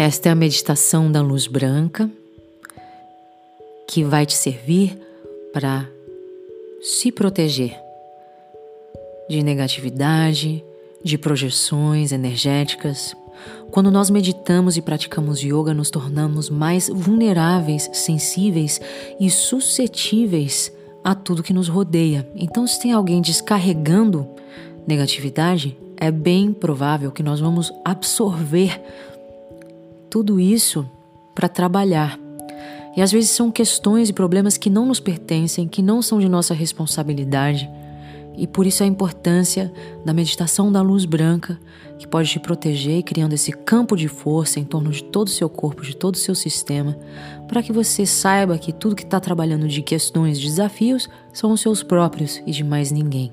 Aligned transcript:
Esta 0.00 0.30
é 0.30 0.32
a 0.32 0.34
meditação 0.34 1.12
da 1.12 1.20
luz 1.20 1.46
branca 1.46 2.10
que 3.86 4.02
vai 4.02 4.24
te 4.24 4.32
servir 4.32 4.98
para 5.52 5.86
se 6.80 7.12
proteger 7.12 7.78
de 9.28 9.42
negatividade, 9.42 10.64
de 11.04 11.18
projeções 11.18 12.12
energéticas. 12.12 13.14
Quando 13.70 13.90
nós 13.90 14.08
meditamos 14.08 14.78
e 14.78 14.80
praticamos 14.80 15.42
yoga, 15.42 15.74
nos 15.74 15.90
tornamos 15.90 16.48
mais 16.48 16.88
vulneráveis, 16.88 17.90
sensíveis 17.92 18.80
e 19.20 19.28
suscetíveis 19.28 20.72
a 21.04 21.14
tudo 21.14 21.42
que 21.42 21.52
nos 21.52 21.68
rodeia. 21.68 22.26
Então, 22.34 22.66
se 22.66 22.80
tem 22.80 22.92
alguém 22.92 23.20
descarregando 23.20 24.26
negatividade, 24.86 25.76
é 25.98 26.10
bem 26.10 26.54
provável 26.54 27.12
que 27.12 27.22
nós 27.22 27.38
vamos 27.38 27.70
absorver 27.84 28.80
tudo 30.10 30.40
isso 30.40 30.84
para 31.34 31.48
trabalhar. 31.48 32.18
E 32.96 33.00
às 33.00 33.12
vezes 33.12 33.30
são 33.30 33.50
questões 33.50 34.08
e 34.08 34.12
problemas 34.12 34.56
que 34.58 34.68
não 34.68 34.84
nos 34.84 34.98
pertencem, 34.98 35.68
que 35.68 35.80
não 35.80 36.02
são 36.02 36.18
de 36.18 36.28
nossa 36.28 36.52
responsabilidade. 36.52 37.70
E 38.36 38.46
por 38.46 38.66
isso 38.66 38.82
a 38.82 38.86
importância 38.86 39.72
da 40.04 40.12
meditação 40.12 40.72
da 40.72 40.82
luz 40.82 41.04
branca, 41.04 41.58
que 41.98 42.08
pode 42.08 42.30
te 42.30 42.40
proteger, 42.40 43.02
criando 43.02 43.34
esse 43.34 43.52
campo 43.52 43.96
de 43.96 44.08
força 44.08 44.58
em 44.58 44.64
torno 44.64 44.90
de 44.90 45.04
todo 45.04 45.28
o 45.28 45.30
seu 45.30 45.48
corpo, 45.48 45.82
de 45.82 45.94
todo 45.94 46.14
o 46.14 46.18
seu 46.18 46.34
sistema, 46.34 46.98
para 47.46 47.62
que 47.62 47.72
você 47.72 48.04
saiba 48.04 48.58
que 48.58 48.72
tudo 48.72 48.96
que 48.96 49.04
está 49.04 49.20
trabalhando 49.20 49.68
de 49.68 49.82
questões, 49.82 50.40
de 50.40 50.46
desafios, 50.46 51.08
são 51.32 51.52
os 51.52 51.60
seus 51.60 51.82
próprios 51.82 52.42
e 52.46 52.50
de 52.50 52.64
mais 52.64 52.90
ninguém. 52.90 53.30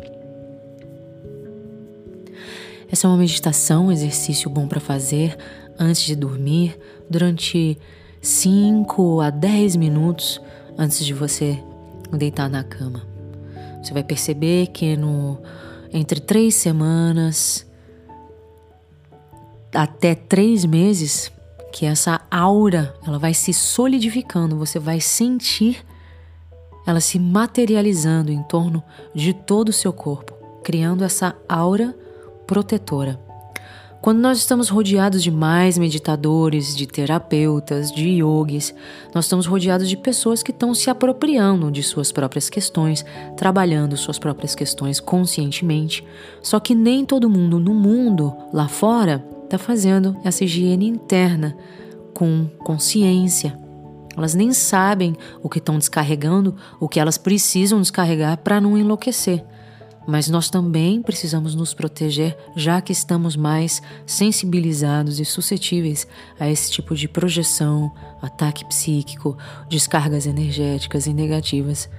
Essa 2.90 3.08
é 3.08 3.10
uma 3.10 3.18
meditação, 3.18 3.88
um 3.88 3.92
exercício 3.92 4.50
bom 4.50 4.68
para 4.68 4.80
fazer 4.80 5.38
antes 5.80 6.04
de 6.04 6.16
dormir, 6.16 6.80
durante 7.10 7.78
5 8.22 9.22
a 9.22 9.30
10 9.30 9.76
minutos 9.76 10.42
antes 10.78 11.06
de 11.06 11.14
você 11.14 11.62
deitar 12.12 12.50
na 12.50 12.64
cama. 12.64 13.04
Você 13.82 13.94
vai 13.94 14.04
perceber 14.04 14.68
que 14.68 14.98
no 14.98 15.40
entre 15.94 16.20
três 16.20 16.56
semanas 16.56 17.66
até 19.74 20.16
três 20.16 20.66
meses 20.66 21.32
que 21.72 21.86
essa 21.86 22.22
aura 22.30 22.94
ela 23.06 23.20
vai 23.20 23.34
se 23.34 23.54
solidificando, 23.54 24.58
você 24.58 24.80
vai 24.80 25.00
sentir 25.00 25.86
ela 26.86 27.02
se 27.02 27.20
materializando 27.20 28.32
em 28.32 28.42
torno 28.44 28.82
de 29.14 29.34
todo 29.34 29.70
o 29.70 29.74
seu 29.74 29.92
corpo, 29.92 30.34
criando 30.64 31.04
essa 31.04 31.36
aura 31.48 31.94
protetora. 32.48 33.27
Quando 34.02 34.20
nós 34.20 34.38
estamos 34.38 34.70
rodeados 34.70 35.24
de 35.24 35.32
mais 35.32 35.78
meditadores, 35.78 36.76
de 36.76 36.86
terapeutas, 36.86 37.92
de 37.92 38.08
yogis, 38.22 38.74
nós 39.14 39.26
estamos 39.26 39.48
rodeados 39.48 39.90
de 39.90 39.98
pessoas 39.98 40.44
que 40.44 40.52
estão 40.52 40.74
se 40.74 40.90
apropriando 40.90 41.72
de 41.72 41.82
suas 41.82 42.12
próprias 42.12 42.50
questões, 42.50 43.04
trabalhando 43.36 43.98
suas 43.98 44.20
próprias 44.20 44.54
questões 44.54 45.00
conscientemente. 45.00 46.06
Só 46.44 46.60
que 46.60 46.76
nem 46.76 47.06
todo 47.06 47.30
mundo 47.30 47.60
no 47.60 47.74
mundo, 47.74 48.36
lá 48.54 48.68
fora, 48.68 49.26
está 49.44 49.58
fazendo 49.58 50.16
essa 50.24 50.44
higiene 50.44 50.88
interna 50.88 51.58
com 52.14 52.48
consciência. 52.60 53.58
Elas 54.16 54.36
nem 54.36 54.54
sabem 54.54 55.16
o 55.42 55.50
que 55.50 55.58
estão 55.60 55.78
descarregando, 55.78 56.56
o 56.80 56.88
que 56.88 57.00
elas 57.00 57.18
precisam 57.18 57.82
descarregar 57.82 58.38
para 58.38 58.62
não 58.62 58.78
enlouquecer 58.78 59.44
mas 60.08 60.30
nós 60.30 60.50
também 60.50 61.02
precisamos 61.02 61.54
nos 61.54 61.74
proteger, 61.74 62.38
já 62.56 62.80
que 62.80 62.94
estamos 62.94 63.36
mais 63.36 63.82
sensibilizados 64.06 65.20
e 65.20 65.26
suscetíveis 65.26 66.08
a 66.40 66.50
esse 66.50 66.72
tipo 66.72 66.96
de 66.96 67.10
projeção, 67.10 67.92
ataque 68.22 68.64
psíquico, 68.64 69.38
descargas 69.70 70.26
energéticas 70.26 71.08
e 71.08 71.14
negativas 71.14 71.90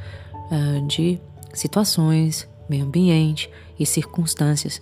uh, 0.50 0.86
de 0.86 1.20
situações, 1.52 2.48
meio 2.66 2.86
ambiente 2.86 3.50
e 3.78 3.84
circunstâncias. 3.84 4.80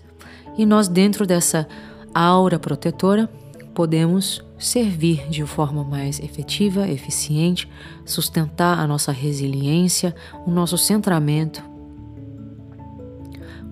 E 0.56 0.64
nós, 0.64 0.86
dentro 0.86 1.26
dessa 1.26 1.66
aura 2.14 2.60
protetora, 2.60 3.28
podemos 3.74 4.42
servir 4.56 5.28
de 5.28 5.44
forma 5.44 5.82
mais 5.82 6.20
efetiva, 6.20 6.88
eficiente, 6.88 7.68
sustentar 8.04 8.78
a 8.78 8.86
nossa 8.86 9.10
resiliência, 9.10 10.14
o 10.46 10.50
nosso 10.50 10.78
centramento 10.78 11.75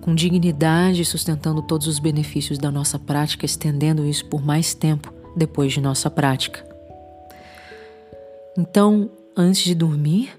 com 0.05 0.13
dignidade, 0.13 1.03
sustentando 1.03 1.63
todos 1.63 1.87
os 1.87 1.97
benefícios 1.97 2.59
da 2.59 2.69
nossa 2.69 2.99
prática, 2.99 3.43
estendendo 3.43 4.05
isso 4.05 4.23
por 4.27 4.45
mais 4.45 4.75
tempo 4.75 5.11
depois 5.35 5.73
de 5.73 5.81
nossa 5.81 6.11
prática. 6.11 6.63
Então, 8.55 9.09
antes 9.35 9.63
de 9.63 9.73
dormir, 9.73 10.29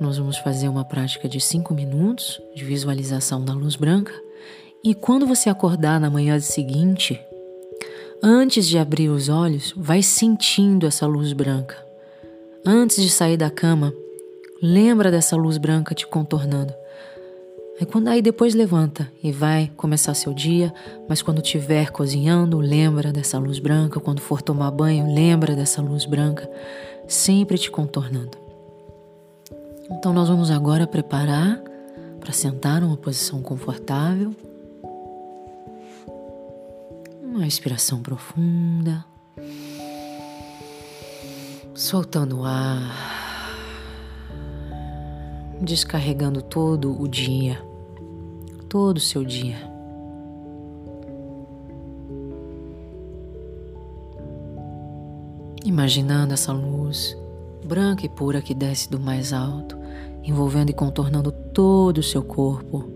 nós 0.00 0.16
vamos 0.16 0.38
fazer 0.38 0.68
uma 0.68 0.86
prática 0.86 1.28
de 1.28 1.38
5 1.38 1.74
minutos 1.74 2.40
de 2.54 2.64
visualização 2.64 3.44
da 3.44 3.52
luz 3.52 3.76
branca. 3.76 4.14
E 4.82 4.94
quando 4.94 5.26
você 5.26 5.50
acordar 5.50 6.00
na 6.00 6.08
manhã 6.08 6.40
seguinte, 6.40 7.20
antes 8.22 8.66
de 8.66 8.78
abrir 8.78 9.10
os 9.10 9.28
olhos, 9.28 9.74
vai 9.76 10.02
sentindo 10.02 10.86
essa 10.86 11.06
luz 11.06 11.34
branca. 11.34 11.76
Antes 12.64 13.02
de 13.02 13.10
sair 13.10 13.36
da 13.36 13.50
cama, 13.50 13.92
lembra 14.62 15.10
dessa 15.10 15.36
luz 15.36 15.58
branca 15.58 15.94
te 15.94 16.06
contornando. 16.06 16.72
Aí 17.78 17.84
quando 17.84 18.08
aí 18.08 18.22
depois 18.22 18.54
levanta 18.54 19.12
e 19.22 19.30
vai 19.30 19.70
começar 19.76 20.14
seu 20.14 20.32
dia, 20.32 20.72
mas 21.06 21.20
quando 21.20 21.42
estiver 21.42 21.90
cozinhando, 21.90 22.58
lembra 22.58 23.12
dessa 23.12 23.38
luz 23.38 23.58
branca, 23.58 24.00
quando 24.00 24.20
for 24.20 24.40
tomar 24.40 24.70
banho, 24.70 25.12
lembra 25.12 25.54
dessa 25.54 25.82
luz 25.82 26.06
branca, 26.06 26.50
sempre 27.06 27.58
te 27.58 27.70
contornando. 27.70 28.38
Então 29.90 30.12
nós 30.12 30.28
vamos 30.28 30.50
agora 30.50 30.86
preparar 30.86 31.62
para 32.18 32.32
sentar 32.32 32.80
numa 32.80 32.96
posição 32.96 33.42
confortável. 33.42 34.34
Uma 37.22 37.44
respiração 37.44 38.00
profunda. 38.02 39.04
Soltando 41.74 42.40
o 42.40 42.44
ar 42.44 43.15
descarregando 45.60 46.42
todo 46.42 47.00
o 47.00 47.08
dia, 47.08 47.58
todo 48.68 48.96
o 48.96 49.00
seu 49.00 49.24
dia. 49.24 49.56
Imaginando 55.64 56.32
essa 56.32 56.52
luz 56.52 57.16
branca 57.66 58.06
e 58.06 58.08
pura 58.08 58.40
que 58.40 58.54
desce 58.54 58.88
do 58.88 59.00
mais 59.00 59.32
alto, 59.32 59.76
envolvendo 60.22 60.70
e 60.70 60.72
contornando 60.72 61.32
todo 61.32 61.98
o 61.98 62.02
seu 62.02 62.22
corpo, 62.22 62.88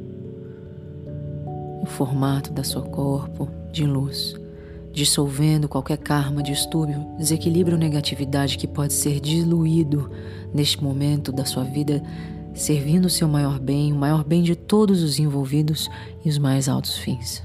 o 1.83 1.87
formato 1.87 2.53
da 2.53 2.63
seu 2.63 2.83
corpo 2.83 3.49
de 3.73 3.85
luz, 3.85 4.37
dissolvendo 4.93 5.69
qualquer 5.69 5.99
karma, 5.99 6.43
distúrbio, 6.43 7.05
desequilíbrio 7.19 7.77
ou 7.77 7.81
negatividade 7.81 8.57
que 8.57 8.69
pode 8.69 8.93
ser 8.93 9.19
diluído 9.19 10.09
neste 10.55 10.83
momento 10.83 11.33
da 11.33 11.45
sua 11.45 11.65
vida 11.65 12.03
servindo 12.55 13.07
o 13.07 13.11
seu 13.11 13.29
maior 13.29 13.59
bem, 13.59 13.93
o 13.93 13.97
maior 13.97 14.25
bem 14.25 14.43
de 14.43 14.55
todos 14.55 15.03
os 15.03 15.19
envolvidos 15.19 15.89
e 16.25 16.29
os 16.29 16.39
mais 16.39 16.69
altos 16.69 16.99
fins. 16.99 17.43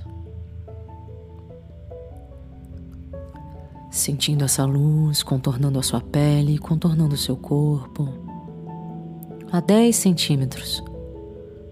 Sentindo 3.92 4.44
essa 4.44 4.66
luz 4.66 5.24
contornando 5.24 5.80
a 5.80 5.84
sua 5.84 6.02
pele, 6.02 6.58
contornando 6.58 7.16
o 7.16 7.18
seu 7.18 7.38
corpo, 7.38 8.10
a 9.52 9.62
10 9.62 9.96
centímetros 9.96 10.84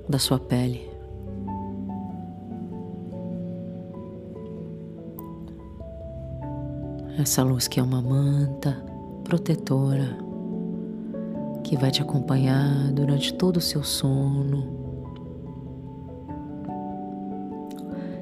da 0.07 0.17
sua 0.17 0.39
pele. 0.39 0.89
Essa 7.17 7.43
luz 7.43 7.67
que 7.67 7.79
é 7.79 7.83
uma 7.83 8.01
manta 8.01 8.83
protetora 9.23 10.22
que 11.73 11.77
vai 11.79 11.89
te 11.89 12.03
acompanhar 12.03 12.91
durante 12.91 13.33
todo 13.33 13.57
o 13.57 13.61
seu 13.61 13.83
sono, 13.83 14.63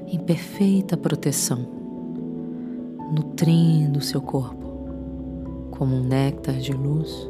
em 0.06 0.18
perfeita 0.18 0.96
proteção, 0.96 1.58
nutrindo 3.14 3.98
o 3.98 4.02
seu 4.02 4.22
corpo 4.22 4.64
como 5.70 5.96
um 5.96 6.02
néctar 6.02 6.54
de 6.54 6.72
luz, 6.72 7.28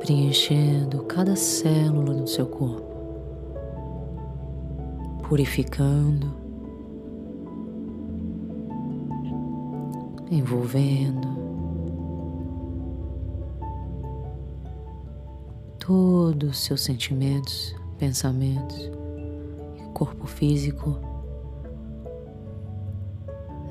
preenchendo 0.00 1.04
cada 1.04 1.36
célula 1.36 2.12
do 2.12 2.26
seu 2.26 2.46
corpo, 2.46 2.82
purificando, 5.28 6.34
envolvendo 10.28 11.31
todos 15.84 16.50
os 16.50 16.58
seus 16.58 16.80
sentimentos, 16.80 17.74
pensamentos, 17.98 18.88
corpo 19.92 20.28
físico 20.28 20.96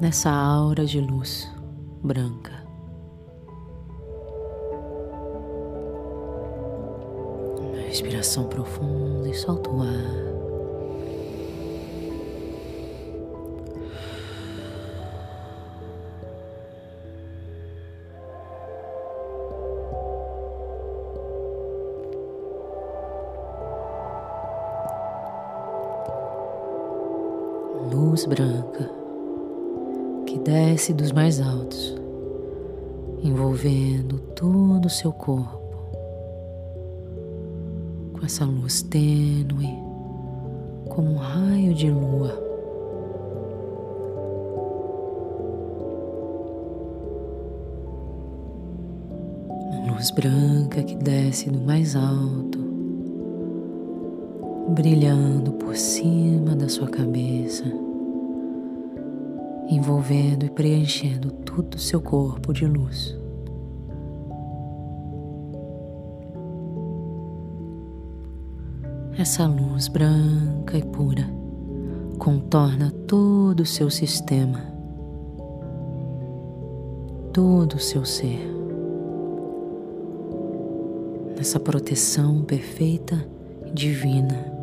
nessa 0.02 0.30
aura 0.30 0.86
de 0.86 1.00
luz 1.00 1.50
branca. 2.04 2.52
Uma 7.60 7.82
respiração 7.88 8.44
profunda 8.46 9.30
e 9.30 9.34
solta 9.34 9.70
o 9.70 9.82
ar. 9.82 10.51
Luz 28.12 28.26
branca 28.26 28.92
que 30.26 30.38
desce 30.38 30.92
dos 30.92 31.14
mais 31.14 31.40
altos, 31.40 31.96
envolvendo 33.24 34.20
todo 34.36 34.88
o 34.88 34.90
seu 34.90 35.14
corpo 35.14 35.62
com 38.12 38.26
essa 38.26 38.44
luz 38.44 38.82
tênue, 38.82 39.80
como 40.90 41.12
um 41.12 41.16
raio 41.16 41.74
de 41.74 41.90
lua. 41.90 42.38
Luz 49.88 50.12
branca 50.12 50.84
que 50.84 50.96
desce 50.96 51.50
do 51.50 51.62
mais 51.62 51.96
alto, 51.96 52.60
brilhando 54.76 55.54
por 55.54 55.78
cima 55.78 56.58
da 56.58 56.68
sua 56.68 56.90
cabeça 56.90 57.91
envolvendo 59.72 60.46
e 60.46 60.50
preenchendo 60.50 61.32
todo 61.32 61.76
o 61.76 61.80
seu 61.80 62.02
corpo 62.02 62.54
de 62.54 62.66
luz. 62.66 63.18
Essa 69.18 69.48
luz 69.48 69.88
branca 69.88 70.78
e 70.78 70.84
pura 70.84 71.26
contorna 72.18 72.92
todo 73.08 73.62
o 73.62 73.66
seu 73.66 73.90
sistema, 73.90 74.60
todo 77.32 77.76
o 77.76 77.80
seu 77.80 78.04
ser. 78.04 78.52
Nessa 81.38 81.60
proteção 81.60 82.44
perfeita 82.44 83.26
e 83.66 83.72
divina 83.72 84.61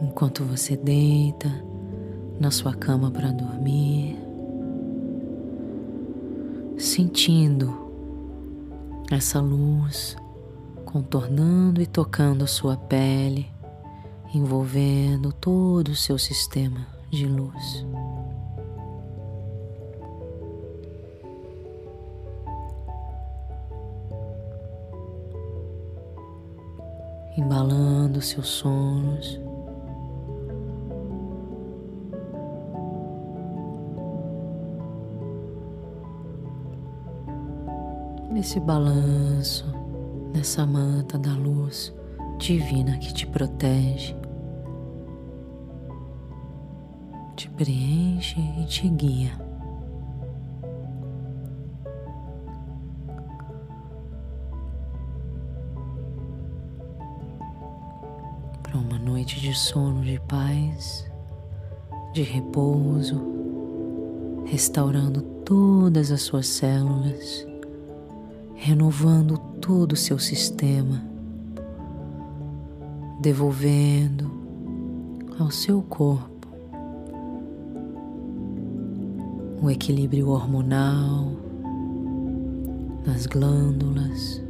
enquanto 0.00 0.44
você 0.44 0.76
deita 0.76 1.48
na 2.38 2.50
sua 2.50 2.74
cama 2.74 3.10
para 3.10 3.32
dormir, 3.32 4.16
sentindo 6.76 7.86
essa 9.10 9.40
luz 9.40 10.16
contornando 10.88 11.82
e 11.82 11.86
tocando 11.86 12.44
a 12.44 12.46
sua 12.46 12.74
pele, 12.74 13.46
envolvendo 14.34 15.30
todo 15.34 15.88
o 15.88 15.94
seu 15.94 16.16
sistema 16.16 16.86
de 17.10 17.26
luz. 17.26 17.84
Embalando 27.36 28.22
seus 28.22 28.48
sonhos 28.48 29.38
nesse 38.38 38.60
balanço, 38.60 39.66
nessa 40.32 40.64
manta 40.64 41.18
da 41.18 41.32
luz 41.32 41.92
divina 42.38 42.96
que 42.98 43.12
te 43.12 43.26
protege, 43.26 44.14
te 47.34 47.50
preenche 47.50 48.38
e 48.38 48.64
te 48.64 48.88
guia. 48.90 49.32
Para 58.62 58.78
uma 58.78 59.00
noite 59.00 59.40
de 59.40 59.52
sono 59.52 60.02
de 60.02 60.20
paz, 60.28 61.10
de 62.14 62.22
repouso, 62.22 63.20
restaurando 64.46 65.22
todas 65.44 66.12
as 66.12 66.22
suas 66.22 66.46
células 66.46 67.47
renovando 68.60 69.38
todo 69.60 69.92
o 69.92 69.96
seu 69.96 70.18
sistema, 70.18 71.00
devolvendo 73.20 74.28
ao 75.38 75.48
seu 75.48 75.80
corpo 75.80 76.48
o 79.62 79.70
equilíbrio 79.70 80.30
hormonal 80.30 81.32
nas 83.06 83.26
glândulas. 83.26 84.42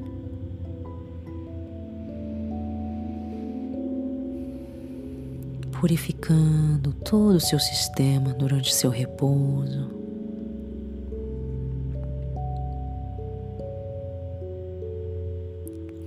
Purificando 5.78 6.92
todo 7.04 7.36
o 7.36 7.40
seu 7.40 7.60
sistema 7.60 8.32
durante 8.32 8.74
seu 8.74 8.90
repouso. 8.90 9.97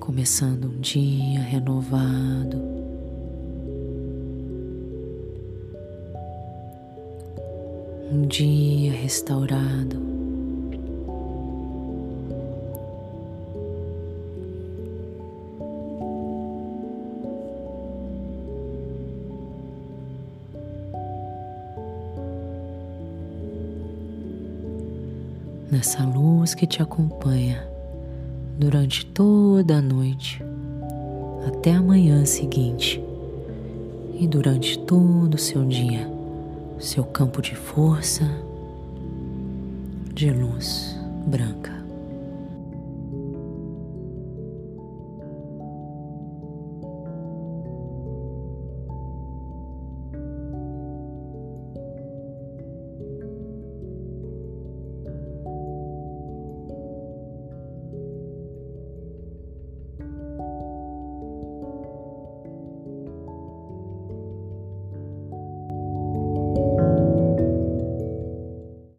Começando 0.02 0.66
um 0.66 0.80
dia 0.82 1.40
renovado. 1.42 2.58
Um 8.12 8.24
dia 8.28 8.94
restaurado. 8.94 10.02
Nessa 25.72 26.04
luz 26.04 26.56
que 26.56 26.66
te 26.66 26.82
acompanha 26.82 27.71
durante 28.62 29.08
toda 29.08 29.78
a 29.78 29.82
noite 29.82 30.40
até 31.48 31.74
a 31.74 31.82
manhã 31.82 32.24
seguinte 32.28 33.04
e 34.20 34.28
durante 34.28 34.78
todo 34.78 35.34
o 35.34 35.38
seu 35.40 35.66
dia, 35.66 36.08
seu 36.78 37.04
campo 37.04 37.42
de 37.42 37.56
força 37.56 38.24
de 40.14 40.30
luz 40.30 40.96
branca. 41.26 41.81